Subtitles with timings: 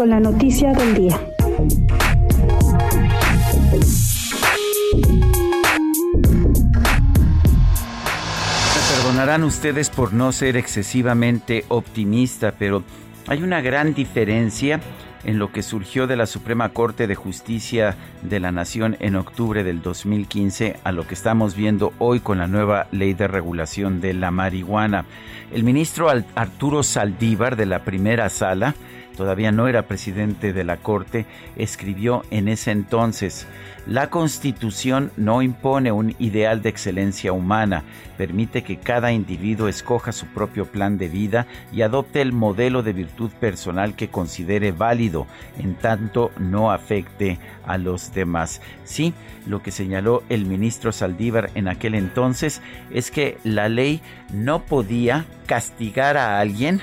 [0.00, 1.20] con la noticia del día.
[8.64, 12.82] Me perdonarán ustedes por no ser excesivamente optimista, pero
[13.26, 14.80] hay una gran diferencia
[15.24, 19.64] en lo que surgió de la Suprema Corte de Justicia de la Nación en octubre
[19.64, 24.14] del 2015 a lo que estamos viendo hoy con la nueva ley de regulación de
[24.14, 25.04] la marihuana.
[25.52, 28.74] El ministro Arturo Saldívar de la primera sala
[29.20, 31.26] todavía no era presidente de la Corte,
[31.56, 33.46] escribió en ese entonces,
[33.86, 37.84] la Constitución no impone un ideal de excelencia humana,
[38.16, 42.94] permite que cada individuo escoja su propio plan de vida y adopte el modelo de
[42.94, 45.26] virtud personal que considere válido,
[45.58, 48.62] en tanto no afecte a los demás.
[48.84, 49.12] Sí,
[49.46, 54.00] lo que señaló el ministro Saldívar en aquel entonces es que la ley
[54.32, 56.80] no podía castigar a alguien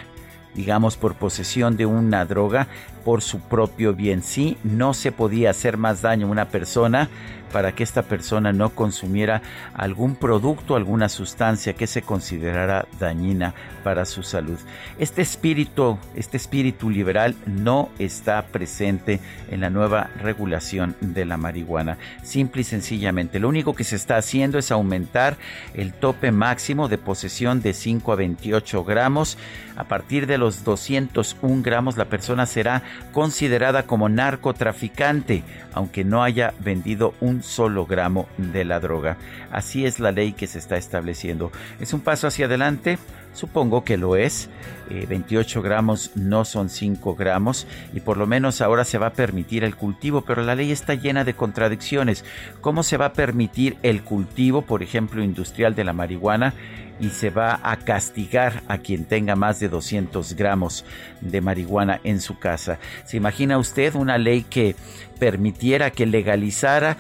[0.58, 2.68] digamos, por posesión de una droga
[3.06, 4.24] por su propio bien.
[4.24, 7.10] Sí, no se podía hacer más daño a una persona
[7.52, 9.42] para que esta persona no consumiera
[9.74, 14.58] algún producto, alguna sustancia que se considerara dañina para su salud.
[15.00, 21.98] Este espíritu, este espíritu liberal no está presente en la nueva regulación de la marihuana.
[22.24, 25.38] Simple y sencillamente, lo único que se está haciendo es aumentar
[25.74, 29.38] el tope máximo de posesión de 5 a 28 gramos.
[29.76, 32.84] A partir de los 201 gramos, la persona será
[33.14, 35.44] considerada como narcotraficante,
[35.74, 39.18] aunque no haya vendido un solo gramo de la droga.
[39.52, 41.52] Así es la ley que se está estableciendo.
[41.80, 42.98] ¿Es un paso hacia adelante?
[43.34, 44.50] Supongo que lo es.
[44.90, 49.14] 28 eh, gramos no son 5 gramos y por lo menos ahora se va a
[49.14, 52.26] permitir el cultivo, pero la ley está llena de contradicciones.
[52.62, 56.54] ¿Cómo se va a permitir el cultivo, por ejemplo, industrial de la marihuana?
[57.00, 60.86] Y se va a castigar a quien tenga más de 200 gramos
[61.22, 62.80] de marihuana en su casa.
[63.06, 64.76] ¿Se imagina usted una ley que
[65.18, 66.98] permitiera que legalizara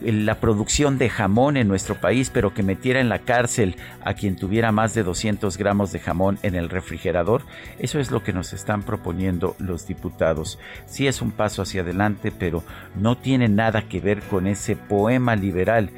[0.00, 4.36] la producción de jamón en nuestro país, pero que metiera en la cárcel a quien
[4.36, 7.42] tuviera más de 200 gramos de jamón en el refrigerador?
[7.78, 10.58] Eso es lo que nos están proponiendo los diputados.
[10.86, 12.64] Sí es un paso hacia adelante, pero
[12.96, 15.90] no tiene nada que ver con ese poema liberal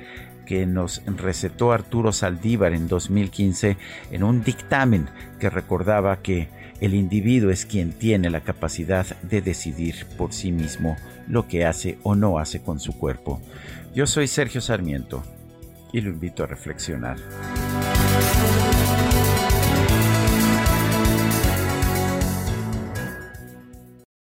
[0.44, 3.76] que nos recetó Arturo Saldívar en 2015
[4.10, 6.48] en un dictamen que recordaba que
[6.80, 10.96] el individuo es quien tiene la capacidad de decidir por sí mismo
[11.28, 13.40] lo que hace o no hace con su cuerpo.
[13.94, 15.22] Yo soy Sergio Sarmiento
[15.92, 17.16] y lo invito a reflexionar.